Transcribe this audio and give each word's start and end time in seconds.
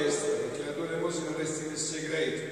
destra, 0.00 0.30
che 0.52 0.64
la 0.64 0.72
tua 0.72 0.86
elemosina 0.86 1.36
resti 1.36 1.68
nel 1.68 1.76
segreto, 1.76 2.42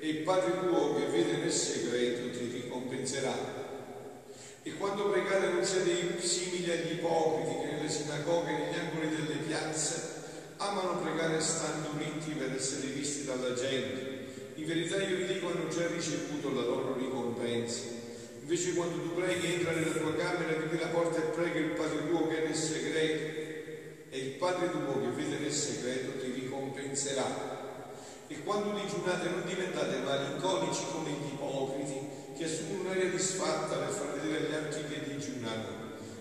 e 0.00 0.08
il 0.08 0.18
Padre 0.18 0.58
tuo 0.58 0.96
che 0.96 1.06
vede 1.06 1.38
nel 1.38 1.52
segreto 1.52 2.36
ti 2.36 2.50
ricompenserà. 2.62 3.60
E 4.64 4.74
quando 4.74 5.10
pregate 5.10 5.48
non 5.48 5.64
siete 5.64 6.20
simili 6.20 6.70
agli 6.70 6.92
ipocriti 6.92 7.60
che 7.60 7.72
nelle 7.74 7.88
sinagoghe 7.88 8.50
e 8.50 8.58
negli 8.58 8.78
angoli 8.78 9.08
delle 9.08 9.40
piazze 9.46 10.10
amano 10.56 11.00
pregare 11.00 11.40
stando 11.40 11.88
uniti 11.94 12.30
per 12.32 12.52
essere 12.54 12.88
visti 12.88 13.24
dalla 13.24 13.54
gente. 13.54 14.20
In 14.54 14.66
verità 14.66 15.02
io 15.02 15.16
vi 15.16 15.26
dico 15.26 15.48
hanno 15.48 15.68
già 15.68 15.86
ricevuto 15.88 16.52
la 16.52 16.62
loro 16.62 16.94
ricompensa. 16.96 17.82
Invece 18.40 18.74
quando 18.74 19.02
tu 19.02 19.14
preghi 19.14 19.54
entra 19.54 19.72
nella 19.72 19.92
tua 19.92 20.14
camera, 20.14 20.50
apri 20.52 20.78
la 20.78 20.86
porta 20.88 21.18
e 21.18 21.30
prega 21.30 21.58
il 21.58 21.70
Padre 21.70 22.08
tuo 22.08 22.28
che 22.28 22.42
è 22.42 22.46
nel 22.46 22.54
segreto. 22.54 23.40
E 24.10 24.18
il 24.18 24.30
Padre 24.32 24.70
tuo 24.70 25.00
che 25.00 25.08
vede 25.08 25.38
nel 25.38 25.52
segreto 25.52 26.21
ricompenserà. 26.72 27.60
E 28.26 28.42
quando 28.42 28.78
digiunate 28.78 29.28
non 29.28 29.44
diventate 29.44 29.98
malinconici 29.98 30.84
come 30.90 31.10
gli 31.10 31.34
ipocriti 31.34 32.00
che 32.36 32.44
assumono 32.44 32.80
un'aria 32.88 33.10
disfatta 33.10 33.76
per 33.76 33.90
far 33.90 34.18
vedere 34.18 34.46
agli 34.46 34.54
altri 34.54 34.84
che 34.88 35.14
digiunano. 35.14 35.80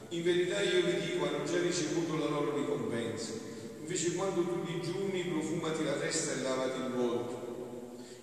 In 0.10 0.24
verità 0.24 0.62
io 0.62 0.84
vi 0.84 1.00
dico, 1.00 1.26
hanno 1.26 1.46
già 1.46 1.58
ricevuto 1.60 2.18
la 2.18 2.26
loro 2.26 2.54
ricompensa. 2.54 3.32
Invece 3.80 4.14
quando 4.14 4.42
tu 4.42 4.64
digiuni 4.66 5.24
profumati 5.24 5.86
la 5.86 5.94
testa 5.94 6.34
e 6.34 6.42
lavati 6.42 6.80
il 6.80 6.92
volto. 6.92 7.50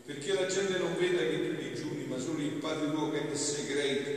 Perché 0.04 0.34
la 0.34 0.46
gente 0.46 0.78
non 0.78 0.96
veda 0.98 1.18
che 1.18 1.48
tu 1.48 1.62
digiuni, 1.62 2.04
ma 2.04 2.18
solo 2.18 2.40
il 2.40 2.52
Padre 2.52 2.90
tuo 2.92 3.10
che 3.10 3.22
è 3.22 3.24
nel 3.24 3.36
segreto. 3.36 4.10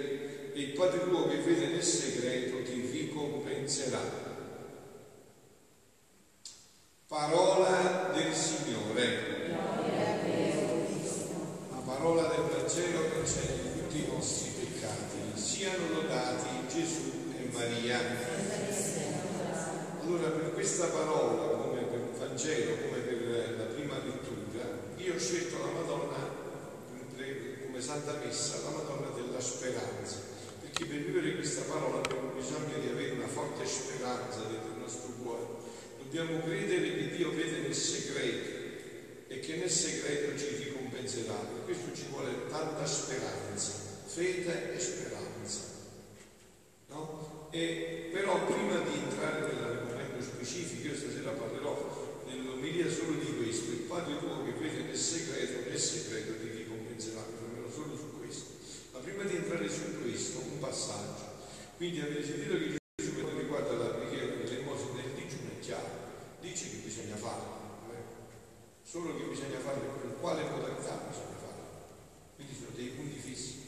E 0.54 0.60
il 0.60 0.72
Padre 0.72 1.04
tuo 1.08 1.28
che 1.30 1.38
vede 1.38 1.68
nel 1.68 1.84
segreto 1.84 2.62
ti 2.64 2.90
ricompenserà. 2.92 4.21
Parola 7.12 8.10
del 8.14 8.34
Signore. 8.34 9.50
La 11.70 11.82
parola 11.84 12.22
del 12.30 12.46
Vangelo 12.48 13.02
che 13.12 13.24
c'è 13.24 13.48
tutti 13.74 13.98
i 13.98 14.08
nostri 14.10 14.52
peccati. 14.52 15.20
Siano 15.34 15.90
lodati 15.92 16.48
Gesù 16.70 17.12
e 17.38 17.50
Maria. 17.52 18.00
Allora 20.02 20.30
per 20.30 20.54
questa 20.54 20.86
parola, 20.86 21.58
come 21.58 21.82
per 21.82 22.00
il 22.00 22.18
Vangelo, 22.18 22.76
come 22.78 23.00
per 23.00 23.56
la 23.58 23.66
prima 23.66 23.96
lettura, 23.98 24.64
io 24.96 25.14
ho 25.14 25.20
scelto 25.20 25.58
la 25.58 25.82
Madonna 25.82 26.16
come 27.66 27.82
Santa 27.82 28.22
Messa, 28.24 28.62
la 28.64 28.70
Madonna 28.70 29.10
della 29.14 29.42
speranza, 29.42 30.16
perché 30.62 30.86
per 30.86 31.04
vivere 31.04 31.36
questa 31.36 31.64
parola 31.64 31.98
abbiamo 31.98 32.30
bisogno 32.30 32.80
di 32.80 32.88
avere 32.88 33.12
una 33.12 33.28
forte 33.28 33.66
speranza 33.66 34.44
dentro 34.48 34.72
il 34.72 34.80
nostro 34.80 35.10
cuore 35.22 35.61
dobbiamo 36.12 36.44
credere 36.44 36.94
che 36.94 37.16
Dio 37.16 37.32
vede 37.32 37.60
nel 37.60 37.74
segreto 37.74 38.50
e 39.30 39.40
che 39.40 39.56
nel 39.56 39.70
segreto 39.70 40.38
ci 40.38 40.66
ricompenserà. 40.66 41.36
Per 41.36 41.64
questo 41.64 41.96
ci 41.96 42.04
vuole 42.10 42.50
tanta 42.50 42.86
speranza, 42.86 43.72
fede 44.08 44.74
e 44.74 44.80
speranza. 44.80 45.60
No? 46.90 47.48
E, 47.52 48.10
però 48.12 48.46
prima 48.46 48.80
di 48.80 49.00
entrare 49.00 49.54
nell'argomento 49.54 50.22
specifico, 50.22 50.90
io 50.90 50.96
stasera 50.98 51.32
parlerò 51.32 52.24
nell'omilia 52.28 52.92
solo 52.92 53.14
di 53.14 53.34
questo, 53.38 53.72
il 53.72 53.88
Padre 53.88 54.20
tuo 54.20 54.44
che 54.44 54.52
vede 54.60 54.84
nel 54.84 54.98
segreto, 54.98 55.70
nel 55.70 55.80
segreto 55.80 56.34
ti 56.42 56.50
ricompenserà, 56.58 57.22
perlomeno 57.22 57.72
solo 57.72 57.96
su 57.96 58.20
questo. 58.20 58.52
Ma 58.92 59.00
prima 59.00 59.24
di 59.24 59.38
entrare 59.38 59.70
su 59.70 60.02
questo, 60.02 60.40
un 60.40 60.60
passaggio. 60.60 61.40
Quindi 61.78 62.02
avete 62.02 62.26
sentito 62.26 62.58
che 62.58 62.80
bisogna 69.52 69.60
fare 69.60 69.80
con 69.80 70.14
quale 70.22 70.44
modalità 70.44 71.04
bisogna 71.10 71.36
fare. 71.44 71.62
Quindi 72.36 72.56
sono 72.56 72.72
dei 72.74 72.88
punti 72.96 73.20
fissi, 73.20 73.68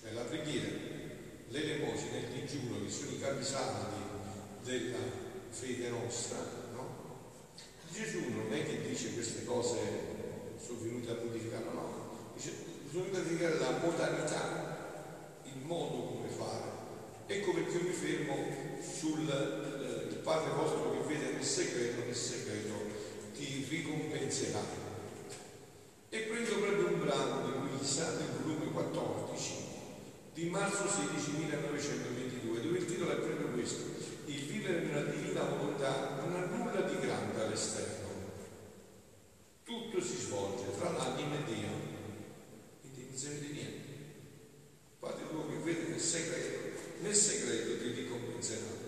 cioè 0.00 0.12
la 0.12 0.22
preghiera, 0.22 0.68
l'elemosina, 1.48 2.18
il 2.18 2.40
digiuno, 2.40 2.82
che 2.82 2.90
sono 2.90 3.10
i 3.12 3.20
capisaldi 3.20 4.00
della 4.64 4.98
fede 5.50 5.88
nostra, 5.90 6.38
no? 6.74 7.10
Gesù 7.92 8.30
non 8.30 8.52
è 8.52 8.64
che 8.64 8.82
dice 8.88 9.14
queste 9.14 9.44
cose 9.44 9.78
sono 10.64 10.80
venute 10.80 11.10
a 11.10 11.14
modificare, 11.22 11.64
no, 11.64 11.72
no, 11.72 12.32
dice 12.34 12.52
bisogna 12.84 13.18
modificare 13.18 13.58
la 13.58 13.78
modalità, 13.78 15.40
il 15.44 15.62
modo 15.64 16.14
come 16.14 16.28
fare. 16.28 16.70
Ecco 17.26 17.52
perché 17.52 17.76
io 17.76 17.82
mi 17.82 17.92
fermo 17.92 18.36
sul 18.82 19.28
eh, 19.28 20.16
Padre 20.16 20.52
vostro 20.52 20.90
che 20.90 21.14
vede 21.14 21.32
nel 21.32 21.44
segreto, 21.44 22.04
nel 22.04 22.14
segreto 22.14 22.72
ti 23.34 23.64
ricompenserà. 23.68 24.81
marzo 30.72 30.88
16 30.88 31.32
1922, 31.32 32.62
dove 32.62 32.78
il 32.78 32.86
titolo 32.86 33.10
è 33.10 33.16
proprio 33.16 33.48
questo, 33.48 33.82
il 34.24 34.44
vivere 34.46 34.80
nella 34.86 35.02
divina 35.02 35.42
volontà 35.42 36.16
non 36.18 36.34
ha 36.34 36.46
nulla 36.46 36.80
di 36.80 36.98
grande 36.98 37.42
all'esterno, 37.42 38.08
tutto 39.64 40.00
si 40.00 40.16
svolge 40.16 40.64
tra 40.78 40.92
l'anima 40.92 41.34
e 41.34 41.44
Dio, 41.44 41.68
quindi 42.80 43.06
non 43.06 43.18
serve 43.18 43.40
di 43.40 43.52
niente. 43.52 43.80
Fate 44.98 45.22
voi 45.30 45.48
che 45.50 45.62
vede 45.62 45.90
nel 45.90 46.00
segreto, 46.00 46.78
nel 47.00 47.14
segreto 47.14 47.78
ti 47.78 47.90
ricompenserà. 47.90 48.80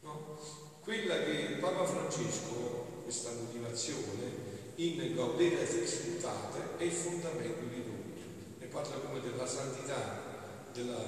No? 0.00 0.40
Quella 0.80 1.22
che 1.22 1.58
Papa 1.60 1.84
Francesco, 1.84 3.02
questa 3.04 3.30
motivazione, 3.30 4.54
in 4.76 5.14
Gaudete 5.14 5.82
Exultate 5.82 6.76
è 6.76 6.82
il 6.82 6.92
fondamento 6.92 7.64
di 7.72 7.84
tutto 7.84 8.20
e 8.58 8.66
parla 8.66 8.96
come 8.96 9.20
della 9.20 9.46
santità 9.46 10.26
della, 10.76 10.98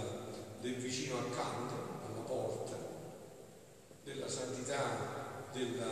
del 0.60 0.76
vicino 0.76 1.18
accanto, 1.18 1.74
alla 2.06 2.24
porta, 2.24 2.76
della 4.02 4.28
santità 4.28 5.46
della, 5.52 5.90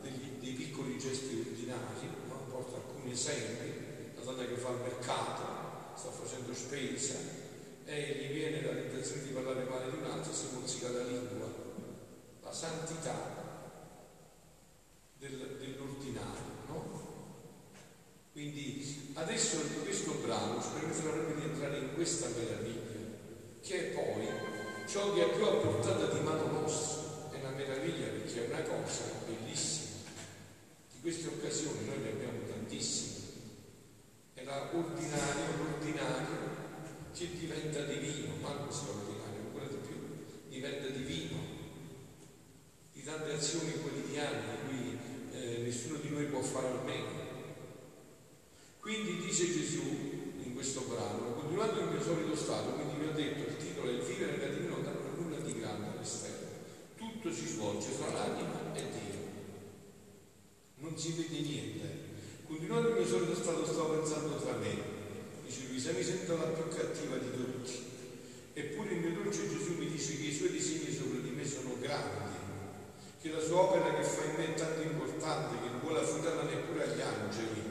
degli, 0.00 0.38
dei 0.40 0.52
piccoli 0.54 0.98
gesti 0.98 1.44
ordinari, 1.46 2.08
no? 2.26 2.34
porta 2.50 2.76
alcuni 2.76 3.12
esempi, 3.12 4.14
la 4.16 4.22
donna 4.22 4.44
che 4.44 4.56
fa 4.56 4.70
il 4.70 4.80
mercato, 4.80 5.42
sta 5.94 6.10
facendo 6.10 6.52
spesa 6.52 7.14
e 7.84 8.16
gli 8.18 8.34
viene 8.34 8.62
la 8.62 8.72
tentazione 8.72 9.22
di 9.22 9.32
parlare 9.32 9.64
male 9.64 9.90
di 9.90 9.96
un 9.98 10.10
altro 10.10 10.32
e 10.32 10.34
si 10.34 10.46
mozzica 10.52 10.90
la 10.90 11.04
lingua. 11.04 11.70
La 12.42 12.52
santità 12.52 13.14
del, 15.18 15.56
dell'ordinario, 15.60 16.50
no? 16.66 17.10
Quindi 18.32 19.12
adesso 19.14 19.56
in 19.56 19.82
questo 19.82 20.12
brano 20.24 20.60
speriamo 20.60 20.92
solamente 20.92 21.34
di 21.34 21.44
entrare 21.44 21.78
in 21.78 21.94
questa 21.94 22.28
meraviglia 22.28 22.81
che 23.62 23.78
è 23.78 23.94
poi 23.94 24.26
ciò 24.86 25.14
che 25.14 25.24
è 25.24 25.34
più 25.34 25.44
a 25.44 25.52
portata 25.52 26.12
di 26.12 26.20
mano 26.20 26.50
nostra. 26.50 27.30
È 27.30 27.38
una 27.38 27.50
meraviglia 27.50 28.08
perché 28.08 28.44
è 28.44 28.48
una 28.48 28.62
cosa 28.62 29.04
bellissima. 29.24 29.90
Di 30.92 31.00
queste 31.00 31.28
occasioni 31.28 31.86
noi 31.86 31.98
ne 31.98 32.08
abbiamo 32.10 32.38
tantissime. 32.46 33.20
È 34.34 34.44
l'ordinario, 34.44 35.56
l'ordinario 35.56 36.50
che 37.14 37.28
diventa 37.38 37.84
divino, 37.84 38.34
ma 38.40 38.52
non 38.54 38.72
straordinario, 38.72 39.40
ancora 39.46 39.66
di 39.66 39.76
più, 39.86 39.96
diventa 40.48 40.88
divino. 40.88 41.38
Di 42.92 43.02
tante 43.04 43.32
azioni 43.32 43.80
quotidiane 43.80 44.40
di 44.40 44.68
cui 44.68 44.98
eh, 45.32 45.58
nessuno 45.62 45.98
di 45.98 46.10
noi 46.10 46.24
può 46.26 46.40
fare 46.40 46.66
a 46.66 46.82
meno. 46.84 47.30
Quindi 48.80 49.24
dice 49.24 49.46
Gesù 49.46 50.32
in 50.42 50.54
questo 50.54 50.80
brano, 50.82 51.34
continuando 51.34 51.80
il 51.80 51.90
mio 51.90 52.02
solito 52.02 52.34
stato, 52.34 52.72
quindi 52.72 53.01
vivere 54.22 54.36
nella 54.36 54.54
divinità 54.54 54.90
non 54.90 55.06
ha 55.06 55.20
nulla 55.20 55.36
di 55.38 55.58
grande 55.58 55.86
all'esterno. 55.88 56.46
Tutto 56.96 57.32
si 57.32 57.46
svolge 57.46 57.88
fra 57.88 58.12
l'anima 58.12 58.74
e 58.74 58.82
Dio. 58.82 59.20
Non 60.76 60.96
si 60.96 61.12
vede 61.12 61.40
niente. 61.40 62.10
Continuando 62.46 62.88
il 62.88 62.94
mio 62.94 63.06
solito 63.06 63.34
stato, 63.34 63.64
stavo 63.64 63.98
pensando 63.98 64.36
tra 64.36 64.54
me. 64.56 65.00
Dice 65.44 65.66
Luisa, 65.68 65.92
mi 65.92 66.02
sento 66.02 66.36
la 66.36 66.44
più 66.44 66.68
cattiva 66.68 67.16
di 67.16 67.30
tutti. 67.32 67.90
Eppure 68.54 68.92
il 68.92 69.00
mio 69.00 69.22
dolce 69.22 69.48
Gesù 69.48 69.76
mi 69.78 69.88
dice 69.88 70.16
che 70.16 70.26
i 70.26 70.34
suoi 70.34 70.50
disegni 70.50 70.94
sopra 70.94 71.18
di 71.20 71.30
me 71.30 71.46
sono 71.46 71.76
grandi, 71.80 72.36
che 73.20 73.30
la 73.30 73.40
sua 73.40 73.60
opera 73.60 73.94
che 73.94 74.02
fa 74.02 74.24
in 74.24 74.34
me 74.36 74.54
è 74.54 74.54
tanto 74.54 74.82
importante 74.82 75.56
che 75.62 75.70
non 75.70 75.80
vuole 75.80 76.00
affidarla 76.00 76.42
neppure 76.42 76.84
agli 76.84 77.00
angeli, 77.00 77.62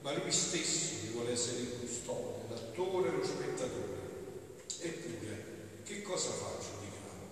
ma 0.00 0.16
lui 0.16 0.32
stesso 0.32 1.04
che 1.04 1.12
vuole 1.12 1.32
essere 1.32 1.60
il 1.60 1.72
custode, 1.78 2.48
l'attore 2.48 3.08
e 3.08 3.12
lo 3.12 3.24
spettatore. 3.24 4.02
Eppure, 4.80 5.33
che 5.84 6.00
cosa 6.00 6.30
faccio 6.30 6.80
di 6.80 6.88
grande? 6.88 7.28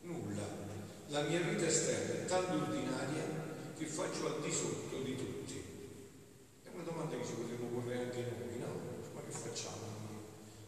Nulla. 0.00 0.42
La 1.08 1.22
mia 1.22 1.38
vita 1.38 1.66
esterna 1.66 2.14
è 2.14 2.24
tanto 2.24 2.54
ordinaria 2.54 3.22
che 3.78 3.86
faccio 3.86 4.26
al 4.26 4.40
di 4.42 4.50
sotto 4.50 5.02
di 5.02 5.14
tutti. 5.14 5.62
È 6.64 6.68
una 6.74 6.82
domanda 6.82 7.16
che 7.16 7.24
ci 7.24 7.34
potremmo 7.34 7.78
porre 7.78 7.98
anche 7.98 8.26
noi, 8.26 8.58
no? 8.58 8.80
Ma 9.14 9.20
che 9.22 9.30
facciamo? 9.30 9.94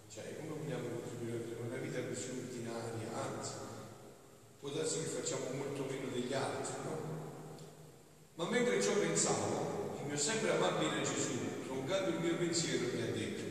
Cioè, 0.08 0.36
come 0.38 0.62
vogliamo 0.62 0.88
contribuire 0.88 1.56
a 1.58 1.66
una 1.66 1.76
vita 1.78 2.06
così 2.06 2.30
ordinaria? 2.30 3.10
Anzi, 3.12 3.52
può 4.60 4.70
darsi 4.70 5.00
che 5.00 5.06
facciamo 5.06 5.50
molto 5.54 5.86
meno 5.90 6.12
degli 6.12 6.32
altri, 6.32 6.74
no? 6.84 7.16
Ma 8.36 8.48
mentre 8.48 8.80
ciò 8.80 8.92
pensavo, 8.92 9.96
il 10.00 10.06
mio 10.06 10.16
sempre 10.16 10.52
amabile 10.52 11.02
Gesù, 11.02 11.66
troncando 11.66 12.10
il 12.10 12.20
mio 12.20 12.36
pensiero, 12.36 12.94
mi 12.94 13.02
ha 13.02 13.10
detto, 13.10 13.42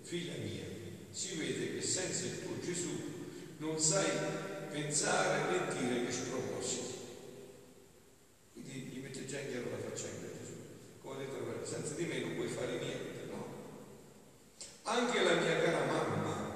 figlia 0.00 0.38
mia, 0.42 0.63
si 1.14 1.36
vede 1.36 1.76
che 1.76 1.80
senza 1.80 2.26
il 2.26 2.42
tuo 2.42 2.58
Gesù 2.58 2.90
non 3.58 3.78
sai 3.78 4.04
pensare 4.68 5.48
né 5.48 5.72
dire 5.72 6.04
che 6.04 6.10
spropositi. 6.10 6.94
Quindi 8.52 8.72
gli 8.72 8.98
mette 8.98 9.24
già 9.24 9.38
in 9.38 9.48
chiaro 9.48 9.70
la 9.70 9.78
faccenda 9.78 10.26
Gesù. 10.26 10.54
Come 11.00 11.14
ha 11.14 11.18
detto, 11.18 11.64
senza 11.64 11.94
di 11.94 12.06
me 12.06 12.18
non 12.18 12.34
puoi 12.34 12.48
fare 12.48 12.78
niente, 12.80 13.30
no? 13.30 13.46
Anche 14.82 15.22
la 15.22 15.34
mia 15.34 15.62
cara 15.62 15.84
mamma, 15.84 16.52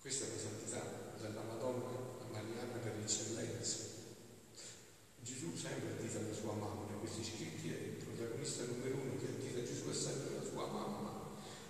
questa 0.00 0.24
è 0.26 0.28
la 0.28 0.40
santità 0.40 1.12
della 1.20 1.42
Madonna 1.42 2.26
Mariana 2.32 2.78
per 2.82 2.96
eccellenza. 3.00 3.84
Gesù 5.20 5.54
sempre 5.54 5.90
addita 5.90 6.18
la 6.20 6.34
sua 6.34 6.52
mamma, 6.52 6.90
in 6.90 6.98
questi 6.98 7.22
scritti 7.22 7.70
è 7.70 7.76
il 7.76 8.04
protagonista 8.04 8.64
numero 8.64 8.96
uno 8.96 9.16
che 9.18 9.26
addita 9.26 9.62
Gesù 9.62 9.88
è 9.88 9.94
sempre 9.94 10.34
la 10.34 10.42
sua 10.42 10.66
mamma. 10.66 11.14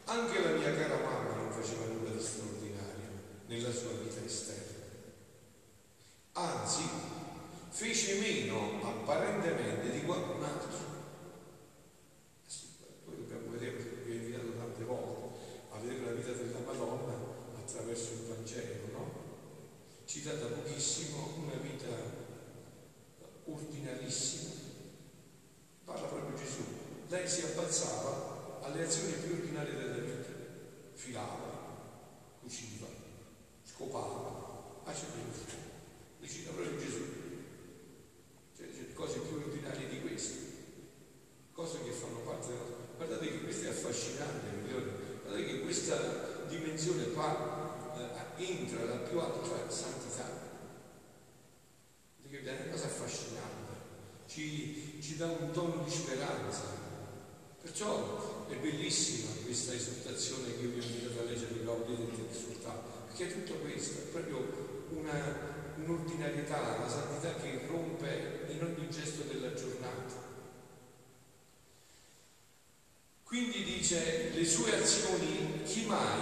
Anche 0.08 0.40
la 0.40 0.50
mia 0.52 0.72
cara 0.72 1.00
mamma 1.00 1.34
non 1.34 1.50
faceva 1.50 1.86
nulla 1.86 2.10
di 2.10 2.22
straordinario 2.22 3.10
nella 3.48 3.72
sua 3.72 3.90
vita 3.90 4.24
esterna. 4.24 4.84
Anzi, 6.32 6.84
fece 7.70 8.20
meno 8.20 8.86
apparentemente 8.86 9.90
di 9.90 10.02
qualcun 10.04 10.44
altro. 10.44 10.78
Poi 13.04 13.16
dobbiamo 13.16 13.50
vedere, 13.50 13.78
vi 14.04 14.12
ho 14.12 14.14
invitato 14.14 14.52
tante 14.56 14.84
volte 14.84 15.38
a 15.70 15.78
vedere 15.80 16.04
la 16.04 16.12
vita 16.12 16.30
della 16.30 16.60
Madonna 16.64 17.14
attraverso 17.58 18.12
il 18.12 18.26
Vangelo, 18.28 18.92
no? 18.92 19.10
Citata 20.04 20.46
pochissimo, 20.46 21.34
una 21.38 21.56
vita 21.56 21.88
ordinarissima. 23.44 24.50
Parla 25.84 26.06
proprio 26.06 26.36
Gesù. 26.36 26.62
Lei 27.08 27.28
si 27.28 27.42
abbazzava 27.42 28.34
alle 28.62 28.82
azioni 28.82 29.12
più 29.12 29.34
ordinarie 29.34 29.74
della 29.74 29.98
vita. 29.98 30.34
Filava, 30.94 32.40
cuciva, 32.40 32.88
scopava, 33.62 34.80
faceva 34.82 35.12
il 35.14 35.32
Li 36.26 36.32
cita 36.32 36.50
proprio 36.50 36.76
Gesù. 36.76 37.04
Cioè, 38.56 38.66
cioè, 38.74 38.92
cose 38.94 39.20
più 39.20 39.36
ordinarie 39.36 39.88
di 39.88 40.00
queste. 40.00 40.34
Cose 41.52 41.84
che 41.84 41.90
fanno 41.92 42.18
parte 42.18 42.48
della 42.48 42.84
Guardate 42.96 43.30
che 43.30 43.42
questo 43.42 43.66
è 43.66 43.68
affascinante, 43.68 44.46
guardate 45.22 45.44
che 45.44 45.60
questa 45.60 46.44
dimensione 46.48 47.10
qua 47.12 47.94
eh, 48.38 48.42
entra 48.42 48.84
la 48.84 48.96
più 48.96 49.18
alta 49.20 49.70
santità. 49.70 50.24
È 52.22 52.62
una 52.62 52.70
cosa 52.70 52.86
affascinante, 52.86 53.72
ci, 54.26 54.98
ci 55.02 55.16
dà 55.16 55.26
un 55.26 55.50
tono 55.52 55.84
di 55.84 55.90
speranza. 55.90 56.62
Perciò 57.60 58.48
è 58.48 58.56
bellissima 58.56 59.30
questa 59.44 59.74
esortazione 59.74 60.56
che 60.56 60.62
io 60.62 60.70
vi 60.70 60.80
ho 60.80 60.82
invitato 60.82 61.20
a 61.20 61.24
leggere 61.24 61.52
di 61.52 61.64
Gaudete 61.64 62.22
e 62.22 62.30
esortato, 62.30 63.06
perché 63.06 63.28
è 63.28 63.32
tutto 63.32 63.58
questo, 63.60 63.98
è 63.98 64.04
proprio 64.10 64.86
una, 64.90 65.55
un'ordinarietà, 65.76 66.76
una 66.78 66.88
santità 66.88 67.34
che 67.34 67.66
rompe 67.66 68.46
in 68.48 68.62
ogni 68.62 68.88
gesto 68.90 69.22
della 69.22 69.52
giornata. 69.54 70.24
Quindi 73.22 73.64
dice, 73.64 74.30
le 74.34 74.44
sue 74.44 74.74
azioni, 74.74 75.62
chi 75.64 75.84
mai 75.86 76.20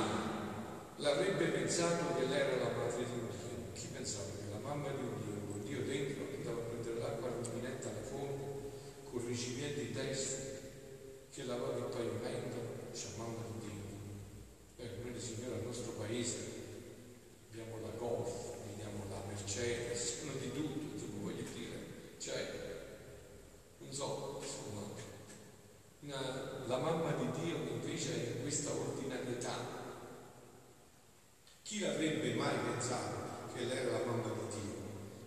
l'avrebbe 0.97 1.47
pensato 1.49 2.15
che 2.17 2.27
lei 2.27 2.41
era 2.41 2.65
la 2.65 2.77
madre 2.77 3.05
di 3.05 3.12
un 3.12 3.29
Dio? 3.29 3.73
Chi 3.75 3.87
pensava 3.93 4.31
che 4.31 4.51
la 4.51 4.59
mamma 4.59 4.89
di 4.89 5.03
un 5.03 5.21
Dio, 5.23 5.53
con 5.53 5.65
Dio 5.65 5.85
dentro, 5.85 6.25
andava 6.35 6.61
a 6.61 6.65
prendere 6.65 6.99
l'acqua 6.99 7.29
rubinetta 7.29 7.89
alla 7.91 8.06
fonte, 8.06 8.71
con 9.11 9.27
recipienti 9.27 9.93
testi, 9.93 10.43
che 11.31 11.45
lavava 11.45 11.77
il 11.77 11.85
pavimento, 11.85 12.89
dice 12.91 13.09
mamma 13.17 13.43
di 13.53 13.69
Dio. 13.69 14.85
Eh, 14.85 14.91
noi 15.03 15.21
Signore 15.21 15.56
al 15.56 15.65
nostro 15.65 15.93
paese 15.93 16.37
abbiamo 17.51 17.81
la 17.81 17.93
Golf, 17.97 18.55
vediamo 18.67 19.05
la 19.11 19.23
Mercedes, 19.29 20.21
sono 20.21 20.33
di 20.41 20.53
tutto, 20.53 20.95
insomma, 20.95 21.23
voglio 21.23 21.45
dire, 21.55 21.79
cioè, 22.19 22.51
non 23.79 23.93
so, 23.93 24.41
insomma, 24.43 24.93
una, 26.01 26.65
la 26.67 26.79
mamma 26.79 27.13
di 27.13 27.41
Dio 27.41 27.56
invece 27.56 28.13
è 28.15 28.37
in 28.37 28.43
questa 28.43 28.71
ordinarietà. 28.73 29.83
Chi 31.75 31.81
l'avrebbe 31.81 32.35
mai 32.35 32.55
pensato 32.71 33.50
che 33.53 33.65
lei 33.65 33.79
era 33.79 33.99
la 33.99 34.05
mamma 34.05 34.29
di 34.29 34.61
Dio? 34.61 34.75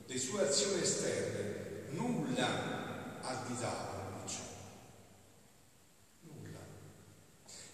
Le 0.05 0.17
sue 0.17 0.47
azioni 0.47 0.81
esterne 0.81 1.89
nulla 1.89 3.19
additavano 3.19 4.21
di 4.23 4.31
ciò. 4.31 4.43
Nulla. 6.21 6.59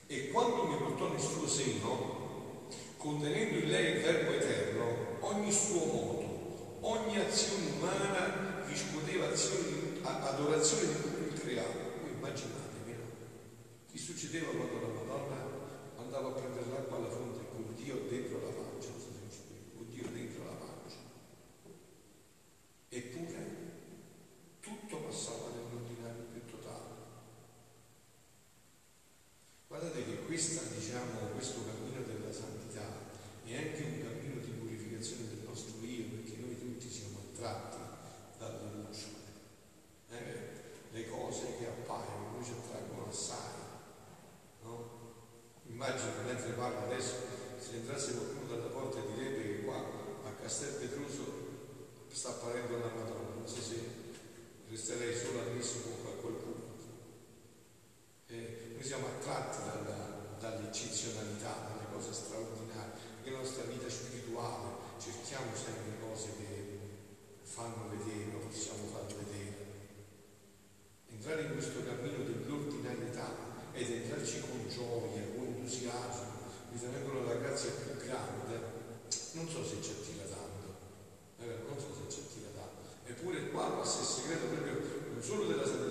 E 0.08 0.30
quando 0.30 0.64
mi 0.64 0.78
portò 0.78 1.12
nel 1.12 1.20
suo 1.20 1.48
seno, 1.48 2.68
contenendo 2.98 3.60
in 3.60 3.70
lei 3.70 3.98
il 3.98 4.02
Verbo 4.02 4.32
eterno, 4.32 5.18
ogni 5.20 5.52
suo 5.52 5.86
modo, 5.86 6.78
ogni 6.82 7.20
azione 7.20 7.74
umana 7.78 8.66
riscuoteva 8.66 9.28
azioni, 9.28 10.00
adorazione 10.02 10.88
di 10.88 10.94
tutto 11.00 11.32
il 11.32 11.40
creato. 11.40 11.78
Voi 12.02 12.10
immaginatevi, 12.10 12.92
no? 12.92 13.06
Che 13.92 13.98
succedeva 14.00 14.48
quando 14.48 14.82
la 14.82 14.88
Madonna 14.88 15.62
andava 15.96 16.30
a 16.30 16.32
prendere 16.32 16.72
l'acqua 16.72 16.98
alla 16.98 17.10
fonte 17.10 17.42
con 17.52 17.72
Dio 17.76 17.96
dentro 18.10 18.40
la 18.42 18.50
pancia, 18.50 18.90
con 19.76 19.90
Dio 19.90 20.08
dentro 20.10 20.46
la 20.46 20.52
pancia. 20.54 20.98
Eppure 22.90 23.48
tutto 24.60 24.98
passava 24.98 25.50
nell'ordinario 25.50 26.24
più 26.32 26.46
totale. 26.46 26.94
Guardate 29.68 30.06
che 30.06 30.26
questa, 30.26 30.62
diciamo, 30.76 31.32
questo 31.34 31.66
cammino 31.66 32.04
della 32.06 32.32
santità 32.32 32.86
è 33.44 33.56
anche 33.56 33.84
un 33.84 34.02
cammino 34.02 34.42
di 34.42 34.52
purificazione 34.52 35.28
del 35.30 35.46
nostro 35.48 35.84
io, 35.84 36.06
perché 36.06 36.38
noi 36.40 36.58
tutti 36.58 36.90
siamo 36.90 37.20
attratti 37.20 37.78
dalla 38.38 38.72
luce. 38.72 39.08
Eh, 40.10 40.38
le 40.92 41.10
cose 41.10 41.58
che 41.58 41.66
appaiono 41.68 42.32
noi 42.34 42.44
ci 42.44 42.52
attraggono 42.52 43.10
assai. 43.10 43.62
No? 44.64 45.02
Immagino 45.66 46.12
mentre 46.26 46.52
parlo 46.52 46.86
adesso, 46.86 47.16
se 47.58 47.76
entrasse 47.76 48.14
qualcuno 48.14 48.48
dalla 48.48 48.68
porta 48.68 49.00
direbbe 49.00 49.42
che 49.42 49.64
qua 49.64 49.78
a 50.26 50.32
Castel 50.40 50.76
Petroso 50.76 51.24
sta 52.12 52.30
apparendo 52.30 52.78
la 52.78 52.94
Madonna, 52.94 53.36
non 53.36 53.48
so 53.48 53.62
se 53.62 53.80
resterei 54.70 55.16
solo 55.16 55.40
ammesso 55.42 55.78
a 56.06 56.22
qualcuno. 56.22 56.62
Eh, 58.28 58.73
noi 58.84 58.92
siamo 58.92 59.08
attratti 59.16 59.64
dalla, 59.64 60.36
dall'eccezionalità, 60.44 61.72
dalle 61.72 61.88
cose 61.88 62.12
straordinarie, 62.12 63.00
nella 63.24 63.38
nostra 63.38 63.64
vita 63.64 63.88
spirituale 63.88 65.00
cerchiamo 65.00 65.56
sempre 65.56 66.04
cose 66.04 66.28
che 66.36 66.80
fanno 67.44 67.88
vedere 67.96 68.36
o 68.36 68.40
possiamo 68.44 68.84
far 68.92 69.08
vedere. 69.08 69.56
Entrare 71.16 71.44
in 71.44 71.54
questo 71.54 71.80
cammino 71.80 72.28
dell'ordinarietà 72.28 73.72
ed 73.72 73.90
entrarci 73.90 74.42
con 74.52 74.68
gioia, 74.68 75.32
con 75.32 75.48
entusiasmo, 75.48 76.52
ritenendolo 76.74 77.24
la 77.24 77.36
grazia 77.36 77.72
più 77.72 78.04
grande, 78.04 78.60
non 79.32 79.48
so 79.48 79.64
se 79.64 79.82
ci 79.82 79.92
attira 79.96 80.28
tanto, 80.28 80.76
eh, 81.40 81.64
non 81.72 81.80
so 81.80 81.88
se 81.96 82.12
ci 82.12 82.20
attira 82.20 82.52
tanto. 82.52 83.00
Eppure 83.08 83.48
qua 83.48 83.80
passa 83.80 84.02
il 84.02 84.08
segreto 84.08 84.48
proprio 84.48 84.76
non 85.08 85.24
solo 85.24 85.48
della 85.48 85.66
santità, 85.66 85.84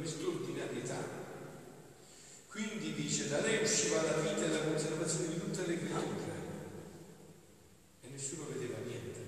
questa 0.00 0.26
ordinarietà. 0.26 1.18
Quindi 2.48 2.94
dice, 2.94 3.28
da 3.28 3.40
lei 3.40 3.62
usciva 3.62 4.02
la 4.02 4.16
vita 4.16 4.44
e 4.44 4.48
la 4.48 4.64
conservazione 4.64 5.28
di 5.28 5.40
tutte 5.40 5.66
le 5.66 5.78
creature 5.78 6.38
e 8.02 8.08
nessuno 8.08 8.46
vedeva 8.50 8.78
niente. 8.84 9.20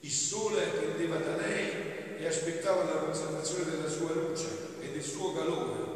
Il 0.00 0.10
sole 0.10 0.66
pendeva 0.66 1.18
da 1.18 1.36
lei 1.36 2.16
e 2.18 2.26
aspettava 2.64 2.84
la 2.84 3.00
conservazione 3.00 3.70
della 3.70 3.88
sua 3.90 4.12
luce 4.12 4.46
e 4.80 4.90
del 4.90 5.02
suo 5.02 5.34
calore. 5.34 5.92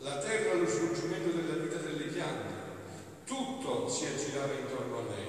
La 0.00 0.18
terra 0.18 0.54
lo 0.54 0.66
svolgimento 0.66 1.30
della 1.30 1.54
vita 1.54 1.76
delle 1.76 2.04
piante. 2.04 2.52
Tutto 3.24 3.88
si 3.88 4.04
aggirava 4.04 4.52
intorno 4.52 4.98
a 4.98 5.02
lei. 5.14 5.28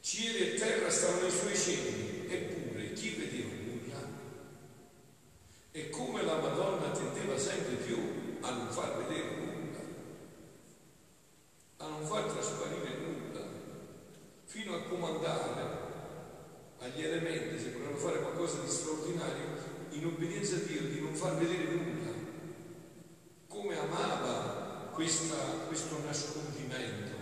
Cieli 0.00 0.50
e 0.50 0.54
terra 0.54 0.90
stavano 0.90 1.24
ai 1.24 1.30
suoi 1.30 1.56
cenni, 1.56 2.26
eppure 2.28 2.92
chi 2.92 3.10
vedeva 3.10 3.54
nulla? 3.54 4.06
E 5.72 5.88
come 5.88 6.22
la 6.22 6.36
Madonna 6.36 6.90
tendeva 6.90 7.38
sempre 7.38 7.76
più 7.76 7.96
a 8.40 8.50
non 8.50 8.70
far 8.70 8.96
vedere 8.98 9.36
nulla, 9.36 9.78
a 11.78 11.88
non 11.88 12.04
far 12.04 12.24
trasparire 12.24 12.96
nulla, 12.98 13.46
fino 14.44 14.74
a 14.74 14.82
comandare 14.82 15.88
agli 16.80 17.02
elementi, 17.02 17.58
se 17.58 17.72
volevano 17.72 17.96
fare 17.96 18.20
qualcosa 18.20 18.60
di 18.60 18.70
straordinario, 18.70 19.68
in 19.90 20.06
obbedienza 20.06 20.56
a 20.56 20.60
Dio, 20.60 20.80
di 20.82 21.00
non 21.00 21.14
far 21.14 21.36
vedere 21.36 21.74
nulla. 21.74 22.12
Come 23.48 23.78
amava 23.78 24.88
questa, 24.92 25.36
questo 25.66 26.00
nascondimento 26.04 27.18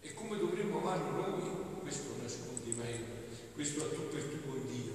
e 0.00 0.14
come 0.14 0.38
dovremmo 0.38 0.78
amarlo 0.78 1.10
noi 1.10 1.80
questo 1.80 2.14
nascondimento, 2.20 3.34
questo 3.54 3.84
a 3.84 3.88
tu 3.88 4.08
per 4.08 4.22
tu 4.22 4.48
con 4.48 4.66
Dio. 4.70 4.94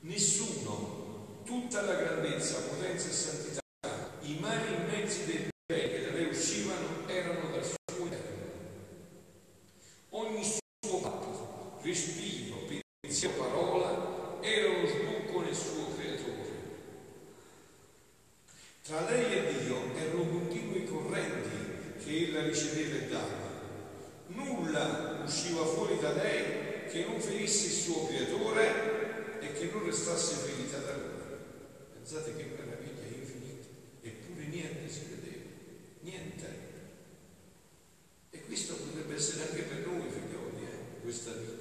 Nessuno, 0.00 1.42
tutta 1.44 1.82
la 1.82 1.94
grandezza, 1.94 2.62
potenza 2.62 3.08
e 3.08 3.12
santità, 3.12 3.60
i 4.22 4.38
mari 4.40 4.74
immensi 4.74 5.26
dei 5.26 5.48
re 5.70 5.90
che 5.90 6.04
da 6.06 6.12
lei 6.12 6.28
uscivano 6.28 7.06
erano 7.06 7.50
dal 7.50 7.64
suo 7.64 8.04
interno. 8.04 8.46
Ogni 10.10 10.44
suo 10.44 10.58
respiro, 12.18 12.66
pensiero, 13.00 13.34
parola 13.34 14.38
era 14.40 14.68
uno 14.68 14.86
sbocco 14.86 15.40
nel 15.40 15.54
suo 15.54 15.94
creatore. 15.96 16.46
Tra 18.82 19.08
lei 19.08 19.32
e 19.32 19.62
Dio 19.62 19.94
erano 19.94 20.28
continui 20.28 20.84
correnti 20.84 22.04
che 22.04 22.28
ella 22.28 22.42
riceveva 22.42 22.96
e 22.96 23.08
dava. 23.08 23.46
Nulla 24.28 25.22
usciva 25.24 25.64
fuori 25.64 25.98
da 25.98 26.12
lei 26.12 26.88
che 26.90 27.04
non 27.04 27.20
ferisse 27.20 27.66
il 27.66 27.72
suo 27.72 28.06
creatore 28.06 29.40
e 29.40 29.52
che 29.52 29.70
non 29.72 29.84
restasse 29.84 30.34
ferita 30.46 30.78
da 30.78 30.96
lui. 30.96 31.06
Pensate 31.94 32.34
che 32.36 32.44
meraviglia 32.44 33.16
infinita, 33.16 33.68
eppure 34.00 34.46
niente 34.46 34.90
si 34.90 35.00
vedeva, 35.10 35.50
niente. 36.00 36.66
E 38.30 38.44
questo 38.44 38.74
potrebbe 38.74 39.14
essere 39.14 39.48
anche 39.48 39.62
per 39.62 39.86
noi, 39.86 40.08
figlioli, 40.10 40.64
eh, 40.64 41.00
questa 41.02 41.32
vita. 41.32 41.58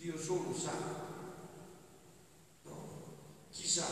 Dio 0.00 0.16
solo 0.16 0.56
sa. 0.56 0.72
No? 2.62 3.16
Chi 3.50 3.68
sa 3.68 3.86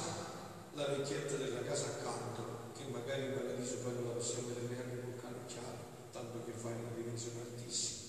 la 0.72 0.86
vecchietta 0.86 1.36
della 1.36 1.62
casa 1.62 1.88
accanto, 1.88 2.72
che 2.74 2.84
magari 2.90 3.26
in 3.26 3.34
paradiso 3.34 3.76
poi 3.78 3.92
non 3.92 4.06
la 4.06 4.12
possiamo 4.12 4.48
vedere 4.48 4.74
neanche 4.74 5.02
col 5.02 5.20
canocchiale, 5.20 5.78
tanto 6.10 6.44
che 6.46 6.52
fa 6.52 6.68
una 6.68 6.94
dimensione 6.96 7.40
altissima. 7.40 8.08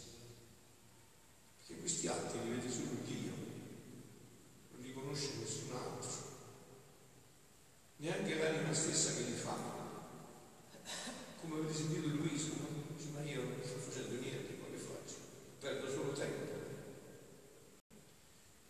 Perché 1.57 1.81
questi 1.81 2.07
atti 2.07 2.39
li 2.41 2.49
vede 2.51 2.71
solo 2.71 3.03
Dio, 3.03 3.33
non 4.71 4.81
li 4.81 4.93
conosce 4.93 5.31
nessun 5.37 5.71
altro, 5.75 6.09
neanche 7.97 8.35
l'anima 8.35 8.73
stessa 8.73 9.13
che 9.13 9.23
li 9.23 9.35
fa. 9.35 9.57
Come 11.41 11.55
avete 11.55 11.73
sentito 11.73 12.07
Luisa, 12.07 12.51
ma 13.11 13.23
io 13.23 13.41
non 13.41 13.55
sto 13.61 13.77
facendo 13.77 14.21
niente, 14.21 14.57
come 14.57 14.77
faccio? 14.77 15.15
Perdo 15.59 15.89
solo 15.89 16.11
tempo. 16.13 16.47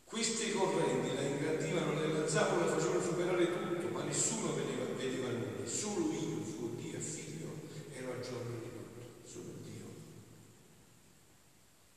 Queste 0.06 0.52
correnti 0.54 1.14
la 1.14 1.22
ingrandivano, 1.22 1.94
nella 1.94 2.28
zappola 2.28 2.66
facevano 2.66 3.00
superare 3.00 3.46
tutto, 3.46 3.90
ma 3.94 4.04
nessuno 4.04 4.56
vedeva, 4.56 4.86
vedeva 4.98 5.30
nulla, 5.30 5.70
solo 5.70 6.12
io, 6.12 6.44
suo 6.44 6.70
Dio 6.78 6.98
e 6.98 7.00
figlio, 7.00 7.48
ero 7.94 8.14
a 8.14 8.20
giorno 8.20 8.58
di 8.58 8.70
tutto, 8.72 9.30
solo 9.30 9.54
Dio. 9.62 9.86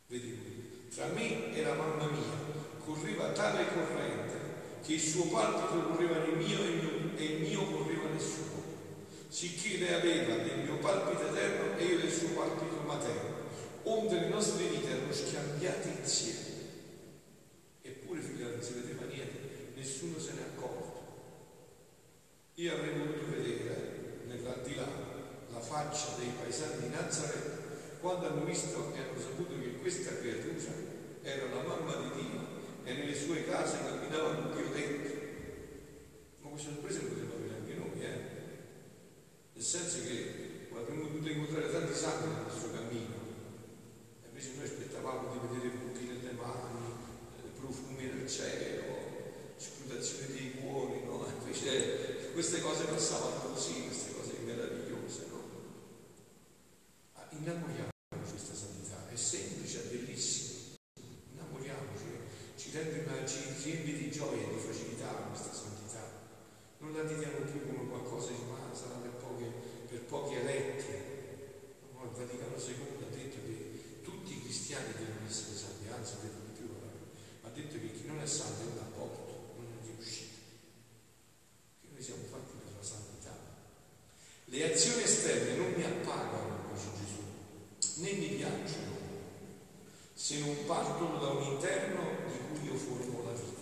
Vedevo, 0.08 0.40
tra 0.94 1.06
me 1.06 1.54
e 1.54 1.62
la 1.62 1.72
mamma 1.72 2.04
mia 2.04 2.36
correva 2.84 3.32
tale 3.32 3.64
corrente 3.72 4.38
che 4.82 4.92
il 4.92 5.00
suo 5.00 5.24
palpito 5.28 5.88
correva 5.88 6.18
nel 6.18 6.36
mio 6.36 6.58
e 6.58 6.66
il 6.66 6.76
mio, 6.76 7.16
e 7.16 7.24
il 7.24 7.40
mio 7.48 7.64
correva 7.64 8.10
nel 8.10 8.20
suo, 8.20 8.62
sicché 9.42 9.78
lei 9.78 9.94
aveva 9.94 10.36
del 10.36 10.58
mio 10.58 10.76
palpito 10.76 11.26
eterno 11.26 11.76
e 11.76 11.84
io 11.84 11.98
del 11.98 12.12
suo 12.12 12.28
palpito 12.28 12.80
materno, 12.86 13.34
onde 13.82 14.20
le 14.20 14.28
nostre 14.28 14.68
vite 14.68 14.88
erano 14.88 15.12
scambiate 15.12 15.88
insieme. 15.98 16.38
Eppure, 17.82 18.20
figlio, 18.20 18.50
non 18.50 18.62
si 18.62 18.74
vedeva 18.74 19.04
niente, 19.06 19.72
nessuno 19.74 20.20
se 20.20 20.34
ne 20.34 20.42
accorto. 20.42 21.00
Io 22.54 22.72
avrei 22.72 22.96
voluto 22.96 23.30
vedere 23.30 24.22
nell'aldilà 24.28 24.86
la 25.50 25.60
faccia 25.60 26.14
dei 26.18 26.30
paesani 26.38 26.82
di 26.82 26.88
Nazareth 26.90 27.98
quando 28.00 28.28
hanno 28.28 28.44
visto 28.44 28.92
e 28.94 28.98
hanno 29.00 29.18
saputo 29.18 29.58
che 29.58 29.74
questa 29.78 30.18
creatura 30.18 30.72
era 31.22 31.46
la 31.46 31.62
mamma 31.62 31.96
di 31.96 32.22
Dio 32.22 32.40
e 32.84 32.92
nelle 32.92 33.16
sue 33.16 33.44
case 33.44 33.78
camminava 33.78 34.36
con 34.36 34.52
Dio 34.52 34.70
dentro. 34.70 35.14
Ma 36.42 36.48
questa 36.50 36.70
sorpresa 36.70 37.00
lo 37.00 37.08
potevamo 37.08 37.34
avere 37.34 37.54
anche 37.56 37.74
noi, 37.74 38.04
eh? 38.04 38.32
Nel 39.54 39.60
senso 39.72 40.02
che 40.02 40.68
avremmo 40.76 41.08
dovuto 41.08 41.30
incontrare 41.30 41.72
tanti 41.72 41.94
santi 41.96 42.28
nel 42.28 42.44
nostro 42.44 42.72
cammino. 42.72 43.16
E 44.20 44.28
invece 44.28 44.50
noi 44.56 44.64
aspettavamo 44.66 45.32
di 45.32 45.48
vedere 45.48 45.76
buchi 45.76 46.04
nelle 46.04 46.32
mani, 46.32 46.92
eh, 47.40 47.48
profumi 47.58 48.04
nel 48.04 48.28
cielo, 48.28 48.84
scrutazione 49.56 50.26
dei 50.26 50.60
cuori, 50.60 51.04
no? 51.04 51.24
Invece 51.40 52.32
queste 52.34 52.60
cose 52.60 52.84
passavano 52.84 53.54
così, 53.54 53.86
queste 53.86 54.12
cose 54.12 54.32
meravigliose, 54.44 55.26
no? 55.30 55.40
Ah, 57.14 57.28
innamoriamoci 57.30 57.88
di 58.12 58.28
questa 58.28 58.54
santità, 58.54 59.08
è 59.08 59.16
semplice, 59.16 59.84
è 59.84 59.96
bellissima. 59.96 60.76
Innamoriamoci, 61.32 62.04
ci 62.56 62.70
rende 62.74 63.06
una, 63.08 63.24
ci 63.24 63.40
riempie 63.62 63.96
di 63.96 64.10
gioia 64.10 64.48
e 64.48 64.52
di 64.52 64.60
facilità 64.60 65.08
questa 65.32 65.54
santità. 65.54 65.72
Non 66.82 66.92
la 66.92 67.04
vediamo 67.04 67.46
più 67.46 67.64
come 67.64 67.88
qualcosa 67.88 68.32
di 68.32 68.42
ma 68.50 68.74
sarà 68.74 68.96
per, 68.96 69.12
poche, 69.22 69.46
per 69.88 70.00
pochi 70.02 70.34
eletti. 70.34 70.90
No, 71.94 72.10
il 72.10 72.10
Vaticano 72.10 72.56
II 72.58 73.06
ha 73.06 73.14
detto 73.14 73.36
che 73.46 74.02
tutti 74.02 74.32
i 74.34 74.42
cristiani 74.42 74.92
devono 74.98 75.26
essere 75.28 75.56
santi, 75.56 75.86
anzi 75.94 76.14
vedo 76.22 76.42
di 76.42 76.58
più, 76.58 76.68
ha 77.42 77.48
detto 77.54 77.78
che 77.78 77.92
chi 77.92 78.06
non 78.06 78.18
è 78.20 78.26
santo 78.26 78.62
è 78.62 78.72
un 78.72 78.78
apporto, 78.78 79.54
non 79.54 79.66
è 79.78 79.86
riuscito. 79.94 80.38
Che 81.82 81.88
noi 81.92 82.02
siamo 82.02 82.24
fatti 82.24 82.50
per 82.58 82.74
la 82.74 82.82
santità. 82.82 83.36
Le 84.46 84.72
azioni 84.72 85.02
esterne 85.04 85.54
non 85.54 85.72
mi 85.76 85.84
appagano, 85.84 86.66
dice 86.74 86.88
Gesù, 86.98 88.00
né 88.00 88.12
mi 88.12 88.28
piacciono, 88.34 88.96
se 90.14 90.40
non 90.40 90.64
partono 90.66 91.18
da 91.18 91.28
un 91.28 91.42
interno 91.52 92.26
di 92.26 92.38
cui 92.48 92.66
io 92.66 92.74
formo 92.74 93.22
la 93.22 93.32
vita. 93.32 93.52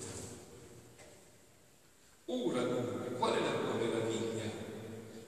Ora 2.32 2.62
dunque, 2.62 3.10
qual 3.18 3.34
è 3.34 3.40
la 3.40 3.58
tua 3.58 3.74
meraviglia? 3.74 4.44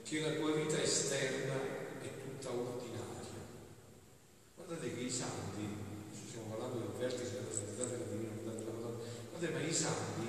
Che 0.03 0.19
la 0.21 0.31
tua 0.39 0.51
vita 0.53 0.81
esterna 0.81 1.53
è 1.99 2.09
tutta 2.23 2.49
ordinaria. 2.49 3.43
Guardate 4.55 4.93
che 4.93 5.01
i 5.01 5.09
santi, 5.09 5.67
stiamo 6.27 6.47
parlando 6.47 6.79
del 6.79 6.97
vertice 6.97 7.33
della 7.33 7.51
santità 7.51 7.83
della 7.85 8.05
divina 8.05 8.31
volontà 8.35 8.57
della 8.57 8.71
Madonna, 8.71 9.03
guardate, 9.29 9.53
ma 9.53 9.59
i 9.59 9.73
santi, 9.73 10.27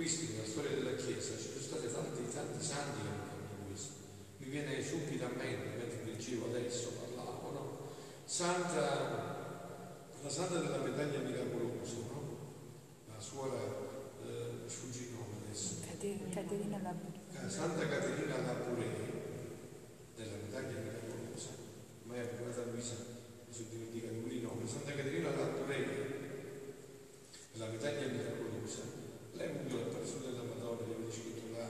questi 0.00 0.32
nella 0.32 0.48
storia 0.48 0.70
della 0.70 0.94
Chiesa, 0.94 1.36
ci 1.36 1.60
sono 1.60 1.60
stati 1.60 1.92
tanti, 1.92 2.24
tanti 2.32 2.64
santi 2.64 3.02
che 3.02 3.08
hanno 3.12 3.24
fatto 3.28 3.68
questo. 3.68 3.92
Mi 4.38 4.48
viene 4.48 4.82
subito 4.82 5.26
a 5.26 5.28
mente, 5.36 5.76
mentre 5.76 6.04
leggevo 6.06 6.46
adesso, 6.46 6.92
parlavo, 7.04 7.50
no? 7.52 7.92
Santa, 8.24 10.08
la 10.22 10.30
santa 10.30 10.58
della 10.58 10.78
medaglia 10.78 11.18
miracolosa, 11.18 11.96
no? 12.08 12.38
La 13.12 13.20
suora, 13.20 13.60
eh, 14.24 14.64
sfugge 14.64 15.00
il 15.00 15.10
nome 15.12 15.44
adesso. 15.44 15.74
Caterina 16.32 16.80
Labbure. 16.80 17.20
Santa 17.50 17.86
Caterina 17.86 18.40
Labbure 18.40 18.86
della 20.16 20.36
medaglia 20.42 20.80
miracolosa, 20.80 21.50
ma 22.04 22.14
è 22.14 22.20
arrivata 22.20 22.64
Luisa, 22.72 22.94
mi 23.46 23.52
sono 23.52 23.68
dimenticato 23.68 24.14
pure 24.14 24.32
il 24.32 24.42
nome, 24.44 24.66
Santa 24.66 24.94
Caterina 24.94 25.28
Labbure 25.36 26.08
della 27.52 27.66
medaglia 27.66 28.06
miracolosa, 28.06 29.00
lei 29.40 29.48
è 29.48 29.52
venuta 29.52 29.69
l'apparizione 30.10 30.26
della 30.26 30.42
Madonna, 30.42 30.82
gli 30.82 30.92
aveva 30.92 31.12
scritto 31.12 31.42
la, 31.54 31.68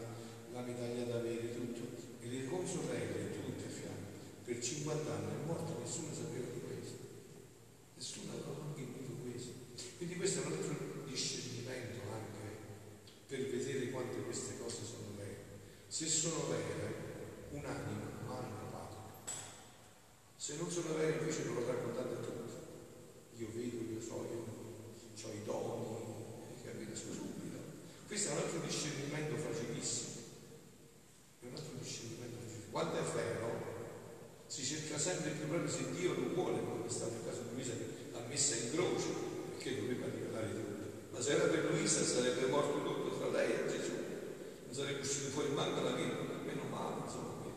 la 0.53 0.63
medaglia 0.65 1.05
da 1.05 1.19
avere, 1.19 1.53
tutto, 1.53 1.81
e 2.21 2.27
le 2.29 2.47
consorelle 2.49 3.33
tutte 3.33 3.65
a 3.67 3.71
fianco, 3.71 4.09
per 4.45 4.63
50 4.63 5.13
anni 5.13 5.29
è 5.29 5.47
morta, 5.47 5.73
nessuno 5.79 6.09
sapeva 6.15 6.50
quando 32.81 32.97
è 32.97 33.13
vero 33.13 33.69
si 34.47 34.65
cerca 34.65 34.97
sempre 34.97 35.31
più 35.33 35.49
proprio 35.49 35.71
se 35.71 35.93
Dio 35.93 36.15
lo 36.15 36.33
vuole, 36.33 36.65
come 36.65 36.87
è 36.87 36.91
stato 36.91 37.13
il 37.13 37.25
caso 37.29 37.43
di 37.43 37.55
Luisa 37.55 37.75
l'ha 38.13 38.25
messa 38.27 38.57
in 38.57 38.73
croce 38.73 39.07
perché 39.51 39.81
doveva 39.81 40.07
rivelare 40.07 40.49
tutto. 40.49 41.13
Ma 41.13 41.21
se 41.21 41.33
era 41.33 41.45
per 41.45 41.71
Luisa 41.71 42.03
sarebbe 42.03 42.47
morto 42.47 42.83
tutto 42.83 43.19
tra 43.19 43.29
lei 43.29 43.53
e 43.53 43.69
Gesù, 43.69 43.93
non 44.65 44.75
sarebbe 44.75 45.01
uscito 45.01 45.29
fuori 45.29 45.51
manco 45.51 45.83
la 45.83 45.93
virgola, 45.93 46.41
meno 46.43 46.63
male, 46.71 47.05
insomma, 47.05 47.45
che 47.45 47.51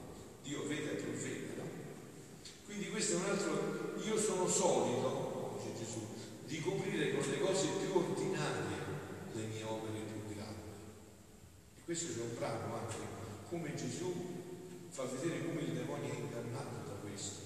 Dio 0.44 0.68
vede 0.68 0.92
e 0.92 1.02
profeta, 1.02 1.62
no? 1.62 1.70
Quindi 2.66 2.90
questo 2.90 3.14
è 3.14 3.16
un 3.16 3.26
altro, 3.30 3.94
io 4.04 4.18
sono 4.20 4.48
solito, 4.48 5.58
dice 5.58 5.86
Gesù, 5.86 6.06
di 6.46 6.60
coprire 6.60 7.16
con 7.16 7.30
le 7.30 7.40
cose 7.40 7.68
più 7.80 7.96
ordinarie 7.96 8.76
le 9.32 9.46
mie 9.46 9.64
opere 9.64 10.00
più 10.04 10.36
grandi. 10.36 10.68
E 11.78 11.82
questo 11.86 12.12
è 12.12 12.22
un 12.22 12.36
brano 12.36 12.76
anche 12.76 13.14
come 13.50 13.74
Gesù 13.76 14.33
fa 14.94 15.06
vedere 15.06 15.44
come 15.44 15.62
il 15.62 15.74
demonio 15.74 16.14
è 16.14 16.16
ingannato 16.16 16.88
da 16.88 16.94
questo, 17.02 17.42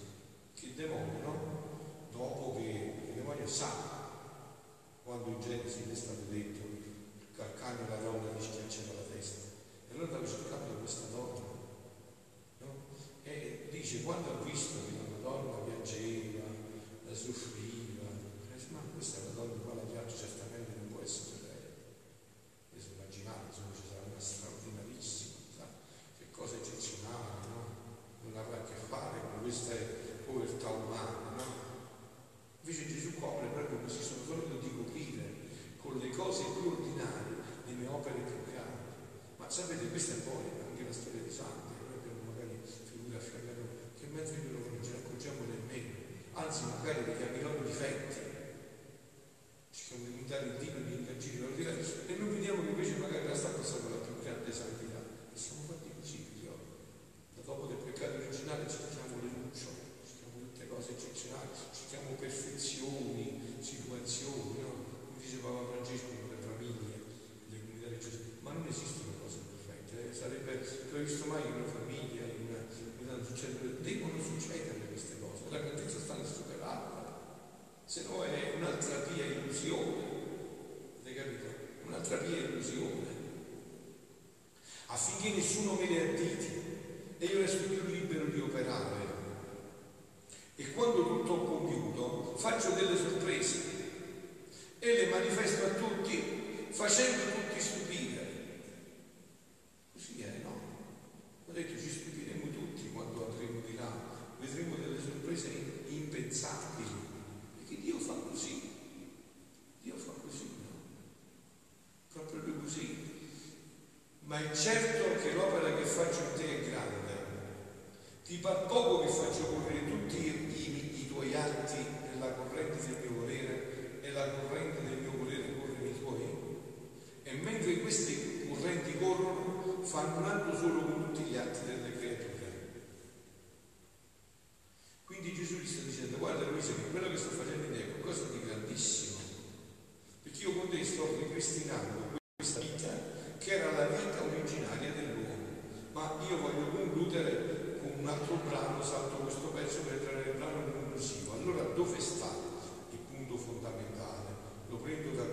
che 0.54 0.66
il 0.66 0.74
demonio, 0.74 2.10
dopo 2.12 2.58
che 2.58 3.06
il 3.08 3.13
demonio 3.13 3.48
sa 3.48 3.87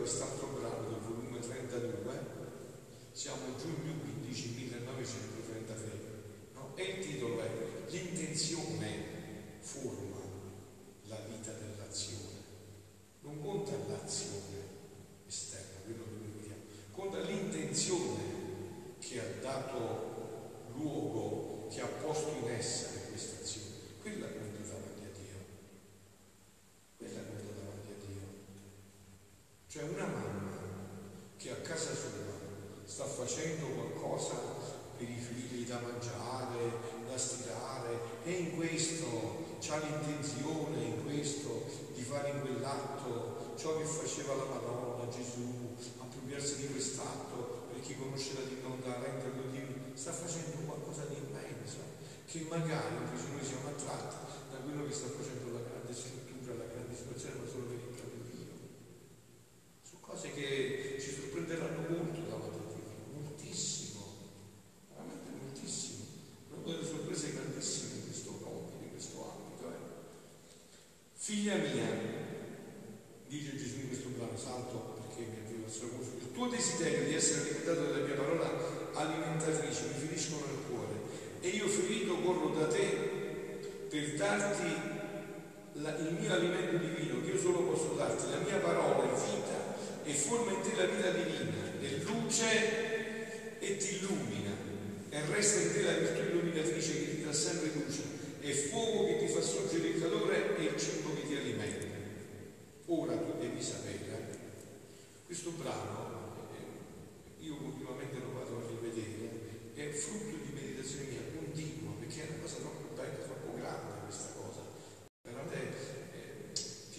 quest'altro 0.05 0.49
brano 0.49 0.91
del 0.91 0.99
volume 1.01 1.39
32, 1.39 2.21
siamo 3.13 3.57
giugno 3.59 3.95
15 4.03 4.55
1933, 4.55 5.91
no? 6.53 6.73
e 6.75 6.83
il 6.83 7.07
titolo 7.07 7.41
è 7.41 7.49
L'intenzione 7.89 9.61
forma. 9.61 10.14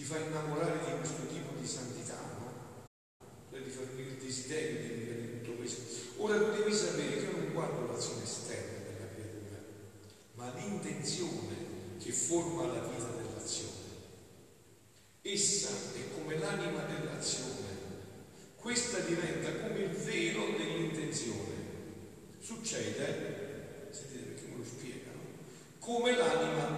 fa 0.06 0.18
innamorare 0.18 0.78
di 0.84 0.98
questo 0.98 1.26
tipo 1.26 1.58
di 1.58 1.66
santità, 1.66 2.14
no? 2.38 2.86
Cioè 3.50 3.60
di 3.60 3.70
fare 3.70 3.88
il 3.96 4.16
desiderio 4.22 4.80
di 4.80 4.94
vivere 4.94 5.20
in 5.20 5.40
tutto 5.42 5.56
questo. 5.56 5.82
Ora 6.18 6.38
tu 6.38 6.50
devi 6.52 6.72
sapere 6.72 7.16
che 7.16 7.24
io 7.24 7.32
non 7.32 7.52
guardo 7.52 7.90
l'azione 7.90 8.22
esterna 8.22 8.84
della 8.86 9.08
creatura, 9.12 9.58
ma 10.34 10.52
l'intenzione 10.54 11.54
che 11.98 12.12
forma 12.12 12.66
la 12.66 12.86
vita 12.86 13.08
dell'azione. 13.16 13.84
Essa 15.22 15.70
è 15.70 16.14
come 16.14 16.38
l'anima 16.38 16.84
dell'azione. 16.84 17.64
Questa 18.54 19.00
diventa 19.00 19.50
come 19.60 19.80
il 19.80 19.90
velo 19.90 20.56
dell'intenzione. 20.56 21.54
Succede, 22.38 23.88
eh? 23.88 23.92
sentite 23.92 24.22
perché 24.22 24.46
me 24.50 24.56
lo 24.58 24.64
spiegano, 24.64 25.18
come 25.80 26.16
l'anima 26.16 26.44
dell'azione. 26.44 26.75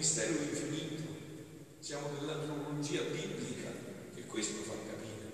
mistero 0.00 0.32
infinito, 0.32 1.02
siamo 1.78 2.08
nell'antropologia 2.18 3.02
biblica 3.02 3.68
e 4.14 4.24
questo 4.24 4.62
fa 4.62 4.72
capire, 4.72 5.30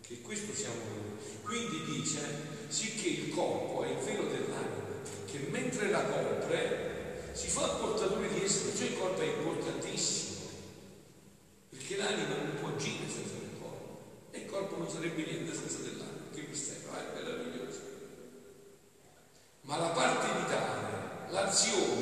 che 0.00 0.20
questo 0.22 0.52
siamo 0.52 0.74
noi. 0.90 1.18
Quindi 1.40 1.84
dice, 1.84 2.18
sicché 2.66 3.06
il 3.10 3.32
corpo 3.32 3.84
è 3.84 3.90
il 3.90 3.98
velo 3.98 4.24
dell'anima, 4.24 5.02
che 5.24 5.38
mentre 5.50 5.90
la 5.90 6.02
copre 6.02 7.30
si 7.32 7.46
fa 7.46 7.68
portatore 7.68 8.28
di 8.32 8.42
essere, 8.42 8.76
cioè 8.76 8.88
il 8.88 8.98
corpo 8.98 9.20
è 9.20 9.26
importantissimo, 9.26 10.50
perché 11.68 11.96
l'anima 11.96 12.34
non 12.34 12.54
può 12.58 12.70
agire 12.70 13.08
senza 13.08 13.34
il 13.34 13.56
corpo, 13.60 14.00
e 14.32 14.38
il 14.40 14.46
corpo 14.46 14.78
non 14.78 14.90
sarebbe 14.90 15.24
niente 15.24 15.54
senza 15.54 15.78
dell'anima, 15.78 16.26
che 16.34 16.44
mistero, 16.48 16.90
eh, 16.90 17.12
è 17.12 17.22
meraviglioso. 17.22 17.78
Ma 19.60 19.76
la 19.76 19.90
parte 19.90 20.40
vitale, 20.40 21.30
l'azione, 21.30 21.97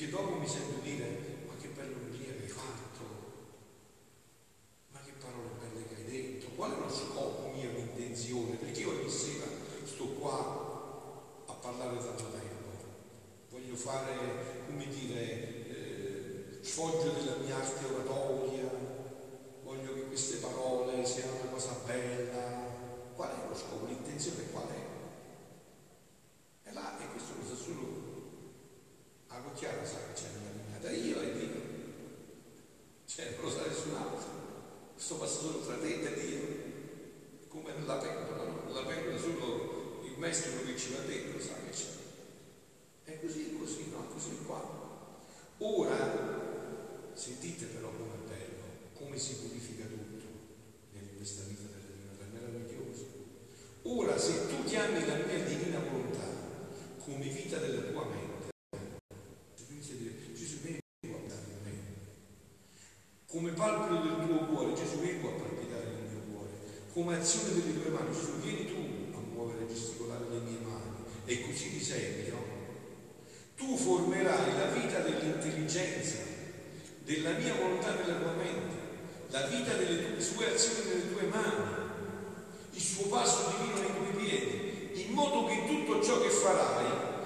Тільки 0.00 0.12
доброму 0.12 0.46
сім'ї. 0.46 0.79
Come 63.30 63.52
palpito 63.52 64.02
del 64.02 64.26
tuo 64.26 64.38
cuore, 64.46 64.74
Gesù 64.74 64.98
vieni 64.98 65.20
tu 65.20 65.26
a 65.28 65.30
palpitare 65.30 65.84
nel 65.84 66.10
mio 66.10 66.34
cuore. 66.34 66.50
Come 66.92 67.16
azione 67.16 67.62
delle 67.62 67.80
tue 67.80 67.90
mani, 67.90 68.12
Gesù 68.12 68.40
vieni 68.42 68.66
tu 68.66 69.14
a 69.14 69.20
muovere 69.32 69.66
e 69.66 69.72
gesticolare 69.72 70.24
le 70.28 70.40
mie 70.40 70.58
mani. 70.58 71.06
E 71.26 71.46
così 71.46 71.70
mi 71.70 71.80
seguito. 71.80 72.36
Tu 73.56 73.76
formerai 73.76 74.58
la 74.58 74.66
vita 74.74 74.98
dell'intelligenza, 74.98 76.16
della 77.04 77.30
mia 77.38 77.54
volontà 77.54 77.94
nella 77.94 78.18
tua 78.18 78.32
mente, 78.32 78.76
la 79.28 79.46
vita 79.46 79.74
delle 79.74 80.10
tue, 80.10 80.20
sue 80.20 80.52
azioni 80.52 80.88
nelle 80.88 81.12
tue 81.12 81.22
mani, 81.28 81.62
il 82.72 82.80
suo 82.80 83.06
passo 83.06 83.54
divino 83.56 83.78
nei 83.78 83.94
tuoi 83.94 84.26
piedi, 84.26 85.06
in 85.06 85.12
modo 85.12 85.44
che 85.44 85.66
tutto 85.68 86.02
ciò 86.02 86.20
che 86.20 86.30
farai 86.30 86.84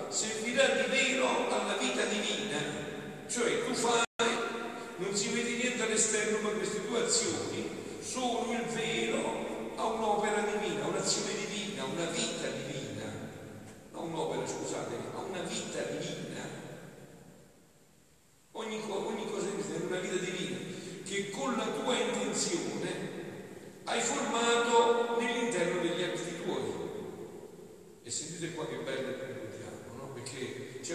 servirà 0.09 0.67
di 0.67 0.91
vero 0.91 1.49
alla 1.49 1.79
vita 1.79 2.05
divina. 2.05 2.61
Cioè 3.27 3.65
tu 3.65 3.73
farai 3.73 4.05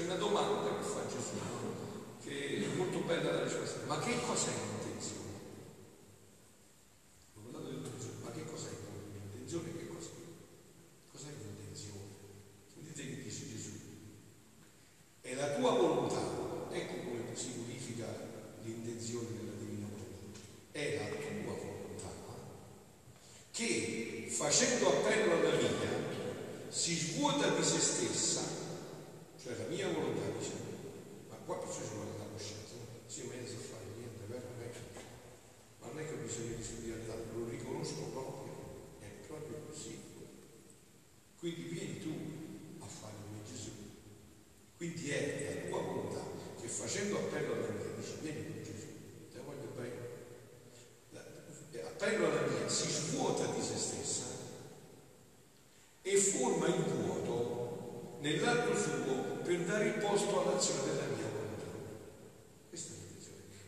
una 0.09 0.17
domanda 0.17 0.69
che 0.69 0.83
fa 0.83 1.01
Gesù, 1.07 1.37
che 2.23 2.65
è 2.65 2.77
molto 2.77 2.97
bella 3.05 3.31
la 3.31 3.43
risposta, 3.43 3.81
ma 3.85 3.99
che 3.99 4.15
cos'è? 4.25 4.78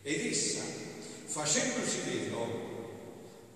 ed 0.02 0.26
essa, 0.26 0.62
facendosi 1.26 2.00
vero, 2.10 2.70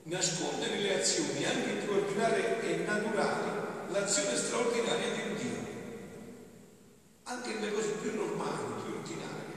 nasconde 0.04 0.68
nelle 0.68 1.00
azioni 1.00 1.44
anche 1.44 1.84
più 1.84 1.92
ordinarie 1.92 2.62
e 2.62 2.76
naturali 2.84 3.50
l'azione 3.90 4.36
straordinaria 4.36 5.10
di 5.10 5.20
un 5.28 5.36
Dio. 5.36 5.74
Anche 7.24 7.54
nelle 7.54 7.72
cose 7.72 7.88
più 8.00 8.14
normali, 8.14 8.82
più 8.84 8.94
ordinarie, 8.94 9.54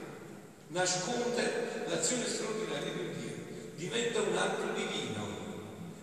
nasconde 0.68 1.84
l'azione 1.86 2.26
straordinaria 2.26 2.92
di 2.92 2.98
un 2.98 3.12
Dio. 3.18 3.34
Diventa 3.76 4.20
un 4.22 4.36
atto 4.36 4.72
divino, 4.74 5.28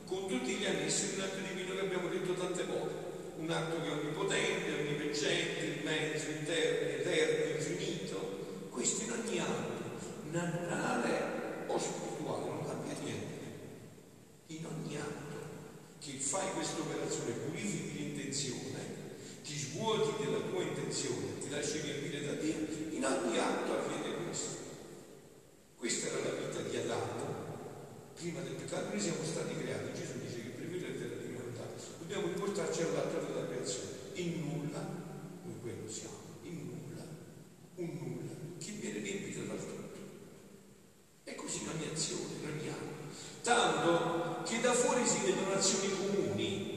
con 0.05 0.27
tutti 0.29 0.53
gli 0.55 0.65
annessi 0.65 1.09
di 1.09 1.15
un 1.15 1.25
atto 1.25 1.39
divino 1.45 1.75
che 1.75 1.81
abbiamo 1.81 2.07
detto 2.07 2.33
tante 2.33 2.63
volte. 2.63 3.05
Un 3.39 3.51
atto 3.51 3.81
che 3.81 3.87
è 3.87 3.91
onnipotente, 3.91 4.71
onniveggente, 4.71 5.79
immenso, 5.79 6.29
interno, 6.29 6.89
eterno, 6.89 7.55
infinito. 7.55 8.69
Questo 8.71 9.03
in 9.03 9.11
ogni 9.11 9.39
atto 9.39 9.76
naturale 10.37 11.65
o 11.67 11.77
spirituale, 11.77 12.45
non 12.45 12.65
cambia 12.65 12.93
niente. 13.01 13.35
In 14.47 14.65
ogni 14.65 14.95
atto 14.95 15.35
che 15.99 16.13
fai 16.19 16.51
questa 16.53 16.81
operazione, 16.81 17.31
purifichi 17.31 17.97
l'intenzione, 17.97 18.95
ti 19.43 19.57
svuoti 19.57 20.23
della 20.23 20.39
tua 20.39 20.61
intenzione, 20.61 21.39
ti 21.39 21.49
lasci 21.49 21.81
riempire 21.81 22.25
da 22.25 22.33
Dio, 22.33 22.55
in 22.91 23.03
ogni 23.03 23.37
atto 23.37 23.73
avviene 23.73 24.23
questo. 24.23 24.65
Questa 25.75 26.07
era 26.07 26.29
la 26.29 26.47
vita 26.47 26.61
di 26.61 26.77
Adamo, 26.77 27.35
prima 28.13 28.41
del 28.41 28.53
peccato, 28.53 28.89
noi 28.89 28.99
siamo 28.99 29.23
stati 29.23 29.55
creati, 29.55 29.93
Gesù 29.93 30.19
dice 30.19 30.41
che 30.43 30.49
privilegio 30.49 30.99
della 30.99 31.21
divinità, 31.21 31.63
dobbiamo 31.99 32.27
riportarci 32.27 32.81
all'altro 32.81 33.21
della 33.25 33.47
creazione, 33.47 33.89
in 34.13 34.39
nulla 34.41 34.79
noi 35.43 35.55
quello 35.61 35.89
siamo, 35.89 36.17
in 36.43 36.65
nulla, 36.65 37.05
un 37.75 37.89
nulla, 38.01 38.31
che 38.57 38.71
viene 38.71 38.99
riempito 38.99 39.39
dall'altro 39.41 39.76
ragnazzione, 41.77 42.33
ragnano, 42.43 42.91
tanto 43.43 44.41
che 44.43 44.59
da 44.59 44.73
fuori 44.73 45.05
si 45.05 45.19
vedono 45.19 45.53
azioni 45.53 45.95
comuni. 45.95 46.75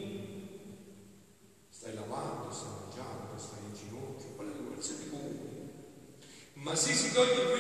Stai 1.71 1.95
lavando, 1.95 2.53
stai 2.53 2.71
mangiando, 2.81 3.39
stai 3.39 3.59
in 3.67 3.75
ginocchio, 3.75 4.29
quelle 4.37 4.53
sono 4.55 4.75
azioni 4.77 5.09
comuni. 5.09 5.71
Ma 6.55 6.75
se 6.75 6.93
si 6.93 7.13
toglie 7.13 7.45
questo. 7.45 7.60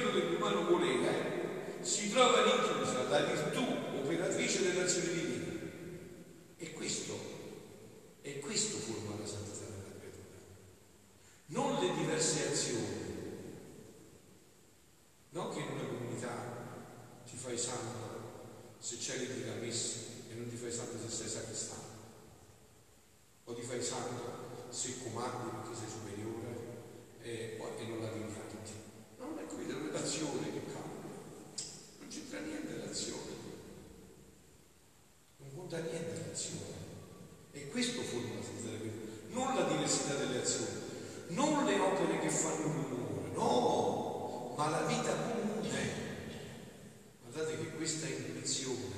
questa 47.81 48.09
intuizione 48.09 48.93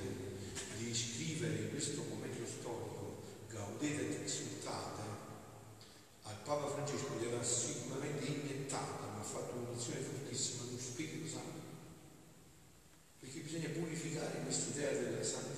di 0.77 0.93
scrivere 0.93 1.55
in 1.55 1.71
questo 1.71 2.03
momento 2.03 2.45
storico 2.45 3.23
Gaudete 3.49 4.11
et 4.11 4.23
Exultate 4.23 5.03
al 6.25 6.35
Papa 6.43 6.67
Francesco 6.67 7.15
gli 7.17 7.27
era 7.27 7.41
sicuramente 7.45 8.25
iniettata, 8.25 9.07
ma 9.07 9.21
ha 9.21 9.23
fatto 9.23 9.55
un'azione 9.55 10.01
fortissima, 10.01 10.65
lo 10.69 10.79
Spirito 10.79 11.29
Santo, 11.29 11.61
perché 13.21 13.39
bisogna 13.39 13.69
purificare 13.69 14.41
questa 14.43 14.77
idea 14.77 14.91
della 14.91 15.23
santità 15.23 15.52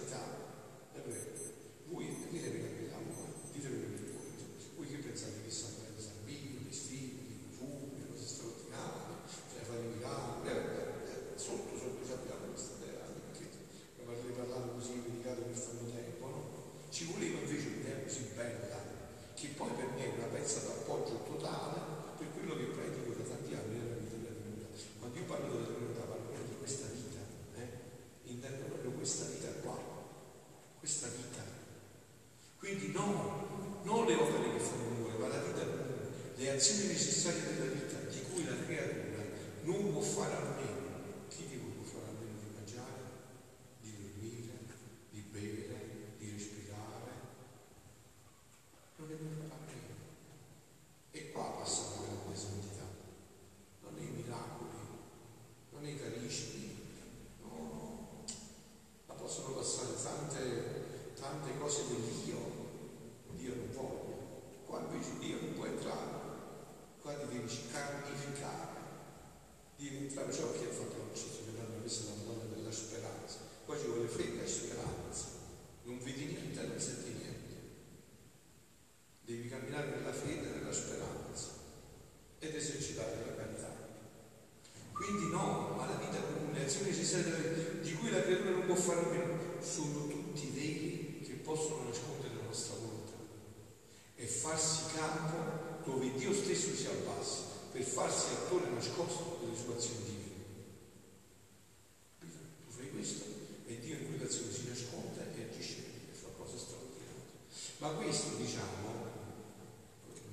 Ma 107.85 107.91
questo, 108.01 108.41
diciamo, 108.41 108.97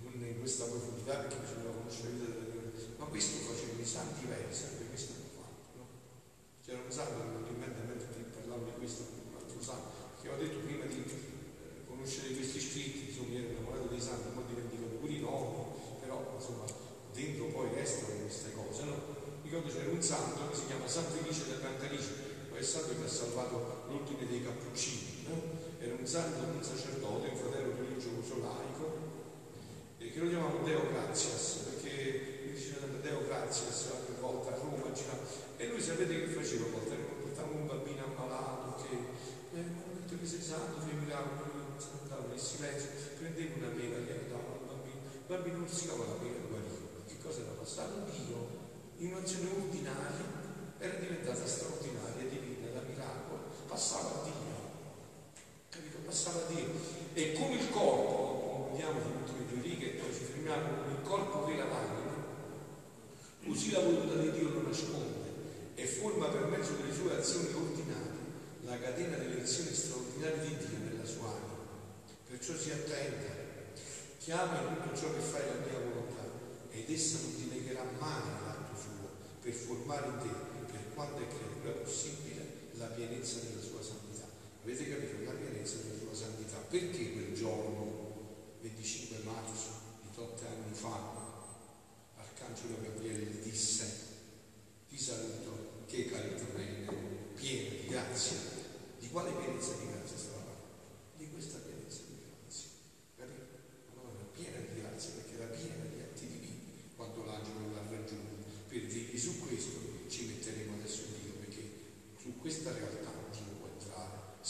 non 0.07 0.23
in 0.23 0.39
questa 0.39 0.71
profondità 0.71 1.19
perché 1.19 1.35
bisogna 1.43 1.75
conoscere 1.75 2.07
la 2.07 2.15
vita 2.15 2.31
della 2.31 2.47
Dio, 2.47 2.95
ma 2.95 3.05
questo 3.11 3.43
facevano 3.43 3.81
i 3.81 3.85
santi 3.85 4.23
veri, 4.23 4.55
sempre 4.55 4.87
questo 4.87 5.19
hanno 5.19 5.35
fatto. 5.35 5.75
No? 5.75 5.83
C'era 6.63 6.79
un 6.79 6.91
santo 6.95 7.19
che 7.43 7.51
mi 7.51 7.59
mente 7.59 7.83
mentre 7.83 8.07
parlavo 8.31 8.71
di 8.71 8.79
questo, 8.79 9.03
un 9.03 9.35
altro 9.35 9.59
santo, 9.59 10.15
che 10.23 10.31
aveva 10.31 10.47
detto 10.47 10.63
prima 10.63 10.85
di 10.87 11.03
eh, 11.03 11.83
conoscere 11.91 12.31
questi 12.39 12.55
scritti, 12.55 13.11
insomma, 13.11 13.35
ero 13.35 13.51
innamorato 13.51 13.87
dei 13.91 13.99
santi, 13.99 14.31
ma 14.31 14.47
dimenticano 14.47 14.95
pure 14.95 15.11
i 15.11 15.19
nomi, 15.19 15.99
però 15.99 16.31
insomma 16.39 16.63
dentro 17.11 17.51
poi 17.51 17.67
restano 17.75 18.15
queste 18.31 18.55
cose, 18.55 18.83
no? 18.87 18.95
Ricordo 19.43 19.67
c'era 19.67 19.91
un 19.91 20.01
santo 20.01 20.47
che 20.47 20.55
si 20.55 20.71
chiama 20.71 20.87
San 20.87 21.03
Felice 21.03 21.51
del 21.51 21.59
Cantalice, 21.59 22.47
quel 22.47 22.63
santo 22.63 22.95
che 22.95 23.03
ha 23.03 23.11
salvato 23.11 23.83
l'ordine 23.91 24.23
dei 24.23 24.39
Cappuccini, 24.39 25.27
no? 25.27 25.70
Era 25.81 25.95
un 25.97 26.05
santo, 26.05 26.45
un 26.45 26.61
sacerdote, 26.61 27.29
un 27.29 27.37
fratello 27.37 27.73
religioso 27.73 28.37
laico, 28.37 28.85
che 29.97 30.19
lo 30.19 30.29
chiamavamo 30.29 30.63
Deo 30.63 30.85
Gratias, 30.93 31.65
perché 31.65 32.45
lui 32.45 32.53
diceva 32.53 32.85
Deo 33.01 33.25
Gratias 33.25 33.89
ogni 33.89 34.19
volta 34.21 34.53
a 34.53 34.57
Roma, 34.61 34.93
girava. 34.93 35.25
e 35.57 35.67
lui 35.69 35.81
sapete 35.81 36.21
che 36.21 36.27
faceva 36.37 36.67
a 36.67 36.69
volte? 36.69 36.95
Portava 37.25 37.49
un 37.49 37.65
bambino 37.65 38.05
ammalato 38.05 38.83
che 38.83 38.93
eh, 39.57 39.65
momento 39.73 40.13
che 40.21 40.27
sei 40.27 40.41
santo, 40.41 40.81
fai 40.81 40.93
miracolo, 41.01 41.49
andava 42.03 42.29
nel 42.29 42.37
silenzio, 42.37 42.89
prendeva 43.17 43.55
una 43.65 43.73
mela, 43.73 43.97
gli 44.05 44.29
dava 44.29 44.53
al 44.53 44.65
bambino, 44.69 45.01
il 45.17 45.25
bambino 45.25 45.57
non 45.57 45.67
si 45.67 45.87
cava 45.87 46.05
la 46.05 46.21
mela, 46.21 46.45
guariva. 46.45 46.77
Che 47.07 47.17
cosa 47.23 47.41
era 47.41 47.57
passato? 47.57 48.05
Dio, 48.05 48.37
in 48.97 49.17
un'azione 49.17 49.49
ordinaria, 49.49 50.29
era 50.77 50.93
diventata 50.93 51.47
straordinaria, 51.47 52.29
divina, 52.29 52.69
da 52.69 52.85
miracolo, 52.85 53.49
passava 53.65 54.21
a 54.21 54.23
Dio? 54.25 54.50
Passava 56.11 56.43
a 56.43 56.51
Dio. 56.51 56.67
E 57.13 57.31
come 57.31 57.55
il 57.55 57.69
corpo, 57.69 58.71
vediamo 58.73 58.99
tutto 58.99 59.31
righe, 59.61 59.91
poi 59.91 60.11
ci 60.11 60.25
fermiamo 60.25 60.91
il 60.91 61.07
corpo 61.07 61.45
che 61.45 61.55
la 61.55 61.63
l'anima, 61.63 62.11
così 63.45 63.71
la 63.71 63.79
volontà 63.79 64.15
di 64.15 64.31
Dio 64.31 64.49
lo 64.49 64.67
nasconde 64.67 65.29
e 65.75 65.85
forma 65.85 66.27
per 66.27 66.47
mezzo 66.47 66.73
delle 66.73 66.93
sue 66.93 67.15
azioni 67.15 67.53
ordinarie 67.53 68.19
la 68.65 68.77
catena 68.77 69.15
delle 69.15 69.41
azioni 69.41 69.73
straordinarie 69.73 70.49
di 70.49 70.57
Dio 70.57 70.77
nella 70.83 71.05
sua 71.05 71.29
anima. 71.31 71.63
Perciò 72.27 72.57
si 72.57 72.71
attenta, 72.71 73.31
chiama 74.19 74.59
in 74.59 74.83
tutto 74.83 74.93
ciò 74.93 75.13
che 75.13 75.21
fai 75.21 75.45
la 75.47 75.65
mia 75.65 75.79
volontà 75.79 76.27
ed 76.71 76.91
essa 76.91 77.19
non 77.21 77.35
ti 77.37 77.47
negherà 77.49 77.85
mai 77.97 78.27
l'atto 78.43 78.75
suo 78.75 79.07
per 79.39 79.53
formare 79.53 80.07
in 80.07 80.17
te, 80.19 80.71
per 80.73 80.93
quanto 80.93 81.21
è 81.21 81.27
creatura 81.27 81.71
possibile, 81.79 82.67
la 82.73 82.87
pienezza 82.87 83.39
della 83.39 83.61
sua 83.61 83.81
santità. 83.81 84.00
Avete 84.63 84.89
capito? 84.89 85.23
La 85.23 85.31
pienezza 85.31 85.77
della 85.77 85.97
sua 85.97 86.13
santità. 86.13 86.57
Perché 86.69 87.13
quel 87.13 87.33
giorno 87.33 88.57
25 88.61 89.17
marzo 89.23 89.69
di 90.01 90.09
8 90.15 90.45
anni 90.45 90.73
fa, 90.73 91.19
Arcangelo 92.15 92.79
Gabriele 92.81 93.25
gli 93.25 93.41
disse, 93.41 93.89
ti 94.87 94.97
saluto, 94.97 95.83
che 95.87 96.05
caritamene, 96.05 96.85
piena 97.33 97.69
di 97.69 97.87
grazia. 97.87 98.37
Di 98.99 99.09
quale 99.09 99.31
pienezza 99.31 99.73
di 99.73 99.87
grazia 99.87 100.15
stava 100.15 100.41
parlando? 100.45 101.17
Di 101.17 101.29
questa 101.31 101.57
pienezza 101.57 102.01
di 102.07 102.21
grazia. 102.21 102.69
Capito? 103.17 103.45
Allora, 103.93 104.23
piena 104.31 104.57
di 104.59 104.79
grazia 104.79 105.11
perché 105.17 105.33
era 105.41 105.45
piena 105.45 105.85
di 105.89 105.99
atti 105.99 106.27
divini 106.27 106.93
quando 106.95 107.25
l'angelo 107.25 107.73
l'ha 107.73 107.89
raggiunto. 107.89 108.45
Per 108.69 108.85
dirgli 108.85 109.17
su 109.17 109.39
questo 109.39 110.05
ci 110.07 110.27
metteremo 110.27 110.75
adesso 110.77 111.01
Dio 111.17 111.33
perché 111.39 111.63
su 112.21 112.37
questa 112.37 112.71
realtà 112.71 113.09
non 113.09 113.33
si 113.33 113.41
può 113.57 113.67
entrare. 113.67 114.19